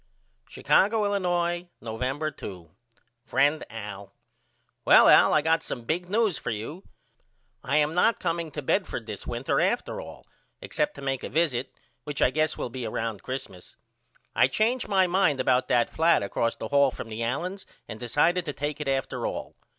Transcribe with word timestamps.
Chicago, 0.49 1.05
Illinois, 1.05 1.69
November 1.79 2.31
2. 2.31 2.71
FRIEND 3.23 3.63
AL: 3.69 4.11
Well 4.83 5.07
Al 5.07 5.31
I 5.31 5.43
got 5.43 5.61
some 5.61 5.83
big 5.83 6.09
news 6.09 6.39
for 6.39 6.49
you. 6.49 6.81
I 7.63 7.77
am 7.77 7.93
not 7.93 8.19
comeing 8.19 8.49
to 8.53 8.63
Bedford 8.63 9.05
this 9.05 9.27
winter 9.27 9.61
after 9.61 10.01
all 10.01 10.25
except 10.59 10.95
to 10.95 11.03
make 11.03 11.23
a 11.23 11.29
visit 11.29 11.71
which 12.03 12.19
I 12.19 12.31
guess 12.31 12.57
will 12.57 12.71
be 12.71 12.87
round 12.87 13.21
Xmas. 13.23 13.75
I 14.33 14.47
changed 14.47 14.87
my 14.87 15.05
mind 15.05 15.39
about 15.39 15.67
that 15.67 15.91
flat 15.91 16.23
across 16.23 16.55
the 16.55 16.69
hall 16.69 16.89
from 16.89 17.09
the 17.09 17.21
Allens 17.21 17.67
and 17.87 17.99
decided 17.99 18.43
to 18.45 18.53
take 18.53 18.81
it 18.81 18.87
after 18.87 19.27
all. 19.27 19.53